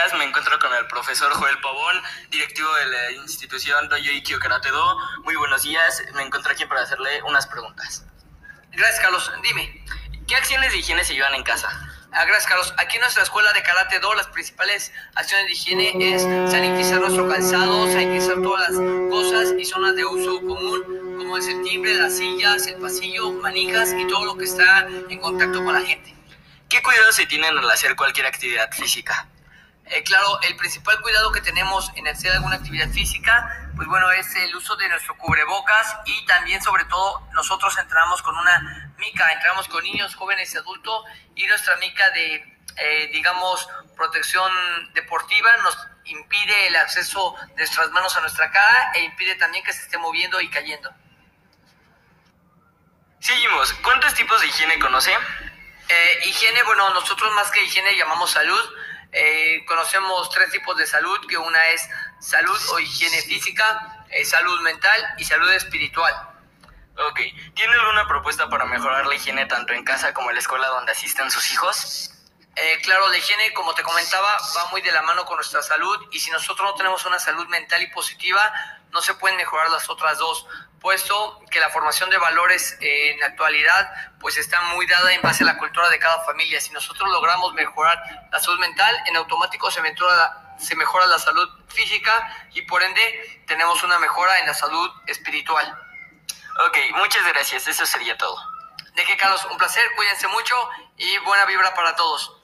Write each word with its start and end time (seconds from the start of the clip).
días. 0.00 0.14
Me 0.18 0.24
encuentro 0.24 0.58
con 0.58 0.72
el 0.74 0.86
profesor 0.86 1.32
Joel 1.32 1.58
Pavón, 1.60 2.02
directivo 2.30 2.72
de 2.74 2.86
la 2.86 3.10
institución 3.12 3.88
Doyo 3.88 4.12
Ikkyo 4.12 4.38
Karate 4.38 4.70
Do. 4.70 4.96
Muy 5.24 5.36
buenos 5.36 5.62
días. 5.62 6.02
Me 6.14 6.22
encuentro 6.22 6.52
aquí 6.52 6.64
para 6.64 6.82
hacerle 6.82 7.22
unas 7.24 7.46
preguntas. 7.46 8.04
Gracias, 8.72 9.00
Carlos. 9.00 9.30
Dime. 9.42 9.84
¿Qué 10.26 10.36
acciones 10.36 10.72
de 10.72 10.78
higiene 10.78 11.04
se 11.04 11.14
llevan 11.14 11.34
en 11.34 11.42
casa? 11.42 11.68
Ah, 12.12 12.24
gracias, 12.24 12.46
Carlos. 12.46 12.74
Aquí 12.78 12.96
en 12.96 13.02
nuestra 13.02 13.24
escuela 13.24 13.52
de 13.52 13.62
Karate 13.62 13.98
Do, 14.00 14.14
las 14.14 14.28
principales 14.28 14.92
acciones 15.14 15.46
de 15.46 15.52
higiene 15.52 16.14
es 16.14 16.22
sanitizar 16.50 17.00
nuestro 17.00 17.28
calzado, 17.28 17.86
sanitizar 17.92 18.40
todas 18.42 18.70
las 18.70 18.80
cosas 19.10 19.54
y 19.58 19.64
zonas 19.64 19.96
de 19.96 20.04
uso 20.04 20.40
común, 20.40 21.16
como 21.18 21.36
es 21.36 21.46
el 21.46 21.62
timbre, 21.62 21.94
las 21.94 22.16
sillas, 22.16 22.66
el 22.68 22.76
pasillo, 22.76 23.32
manijas 23.32 23.92
y 23.92 24.06
todo 24.06 24.24
lo 24.24 24.36
que 24.36 24.44
está 24.44 24.86
en 25.08 25.18
contacto 25.18 25.62
con 25.64 25.74
la 25.74 25.82
gente. 25.82 26.14
¿Qué 26.68 26.82
cuidados 26.82 27.16
se 27.16 27.26
tienen 27.26 27.58
al 27.58 27.70
hacer 27.70 27.96
cualquier 27.96 28.26
actividad 28.26 28.70
física? 28.72 29.29
Eh, 29.90 30.04
claro, 30.04 30.38
el 30.42 30.54
principal 30.54 31.00
cuidado 31.00 31.32
que 31.32 31.40
tenemos 31.40 31.90
en 31.96 32.06
hacer 32.06 32.30
alguna 32.30 32.54
actividad 32.54 32.88
física, 32.90 33.70
pues 33.74 33.88
bueno, 33.88 34.08
es 34.12 34.32
el 34.36 34.54
uso 34.54 34.76
de 34.76 34.88
nuestro 34.88 35.18
cubrebocas 35.18 35.96
y 36.04 36.24
también 36.26 36.62
sobre 36.62 36.84
todo 36.84 37.26
nosotros 37.32 37.76
entramos 37.76 38.22
con 38.22 38.36
una 38.36 38.94
mica, 38.98 39.32
entramos 39.32 39.66
con 39.66 39.82
niños, 39.82 40.14
jóvenes 40.14 40.54
y 40.54 40.58
adultos 40.58 41.04
y 41.34 41.44
nuestra 41.48 41.74
mica 41.78 42.08
de, 42.10 42.34
eh, 42.76 43.10
digamos, 43.12 43.68
protección 43.96 44.52
deportiva 44.94 45.56
nos 45.64 45.76
impide 46.04 46.68
el 46.68 46.76
acceso 46.76 47.34
de 47.48 47.56
nuestras 47.56 47.90
manos 47.90 48.16
a 48.16 48.20
nuestra 48.20 48.48
cara 48.52 48.92
e 48.94 49.02
impide 49.02 49.34
también 49.34 49.64
que 49.64 49.72
se 49.72 49.82
esté 49.82 49.98
moviendo 49.98 50.40
y 50.40 50.48
cayendo. 50.50 50.94
Seguimos. 53.18 53.72
¿Cuántos 53.82 54.14
tipos 54.14 54.40
de 54.40 54.46
higiene 54.46 54.78
conoce? 54.78 55.12
Eh, 55.88 56.20
higiene, 56.26 56.62
bueno, 56.62 56.90
nosotros 56.90 57.32
más 57.34 57.50
que 57.50 57.64
higiene 57.64 57.96
llamamos 57.96 58.30
salud. 58.30 58.79
Eh, 59.12 59.64
conocemos 59.66 60.30
tres 60.30 60.50
tipos 60.50 60.76
de 60.76 60.86
salud, 60.86 61.18
que 61.28 61.36
una 61.36 61.68
es 61.68 61.88
salud 62.20 62.58
o 62.72 62.78
higiene 62.78 63.20
física, 63.22 64.04
eh, 64.10 64.24
salud 64.24 64.60
mental 64.60 65.14
y 65.18 65.24
salud 65.24 65.50
espiritual. 65.52 66.14
Ok. 66.96 67.20
¿Tiene 67.54 67.74
alguna 67.74 68.06
propuesta 68.06 68.48
para 68.48 68.66
mejorar 68.66 69.06
la 69.06 69.14
higiene 69.14 69.46
tanto 69.46 69.72
en 69.72 69.84
casa 69.84 70.12
como 70.12 70.30
en 70.30 70.36
la 70.36 70.40
escuela 70.40 70.66
donde 70.68 70.92
asisten 70.92 71.30
sus 71.30 71.50
hijos? 71.52 72.19
Eh, 72.62 72.78
claro, 72.82 73.08
la 73.08 73.16
higiene, 73.16 73.54
como 73.54 73.72
te 73.72 73.82
comentaba, 73.82 74.36
va 74.54 74.66
muy 74.66 74.82
de 74.82 74.92
la 74.92 75.00
mano 75.00 75.24
con 75.24 75.36
nuestra 75.36 75.62
salud 75.62 75.98
y 76.10 76.18
si 76.20 76.30
nosotros 76.30 76.68
no 76.68 76.74
tenemos 76.74 77.06
una 77.06 77.18
salud 77.18 77.46
mental 77.46 77.80
y 77.80 77.86
positiva, 77.86 78.52
no 78.90 79.00
se 79.00 79.14
pueden 79.14 79.38
mejorar 79.38 79.70
las 79.70 79.88
otras 79.88 80.18
dos, 80.18 80.46
puesto 80.78 81.40
que 81.50 81.58
la 81.58 81.70
formación 81.70 82.10
de 82.10 82.18
valores 82.18 82.76
eh, 82.82 83.12
en 83.12 83.20
la 83.20 83.26
actualidad 83.26 83.90
pues 84.20 84.36
está 84.36 84.60
muy 84.74 84.86
dada 84.86 85.10
en 85.14 85.22
base 85.22 85.42
a 85.42 85.46
la 85.46 85.56
cultura 85.56 85.88
de 85.88 85.98
cada 85.98 86.22
familia. 86.24 86.60
Si 86.60 86.70
nosotros 86.70 87.08
logramos 87.08 87.54
mejorar 87.54 87.98
la 88.30 88.38
salud 88.38 88.58
mental, 88.58 88.94
en 89.06 89.16
automático 89.16 89.70
se 89.70 89.80
mejora 89.80 90.14
la, 90.14 90.56
se 90.58 90.76
mejora 90.76 91.06
la 91.06 91.18
salud 91.18 91.48
física 91.68 92.46
y 92.52 92.60
por 92.62 92.82
ende 92.82 93.42
tenemos 93.46 93.82
una 93.84 93.98
mejora 93.98 94.38
en 94.38 94.46
la 94.46 94.52
salud 94.52 94.90
espiritual. 95.06 95.66
Ok, 96.66 96.76
muchas 96.96 97.24
gracias. 97.26 97.66
Eso 97.68 97.86
sería 97.86 98.18
todo. 98.18 98.36
De 98.92 99.04
que, 99.04 99.16
Carlos, 99.16 99.46
un 99.50 99.56
placer, 99.56 99.82
cuídense 99.96 100.28
mucho 100.28 100.54
y 100.98 101.16
buena 101.18 101.46
vibra 101.46 101.72
para 101.74 101.96
todos. 101.96 102.39